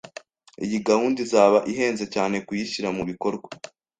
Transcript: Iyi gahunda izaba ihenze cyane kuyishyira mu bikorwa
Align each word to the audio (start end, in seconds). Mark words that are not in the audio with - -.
Iyi 0.65 0.77
gahunda 0.89 1.17
izaba 1.25 1.57
ihenze 1.71 2.05
cyane 2.13 2.35
kuyishyira 2.45 2.89
mu 2.97 3.03
bikorwa 3.09 3.47